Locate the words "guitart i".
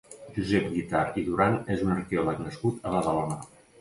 0.77-1.25